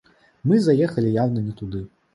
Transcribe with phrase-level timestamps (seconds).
[0.51, 1.89] Мы заехалі яўна не туды.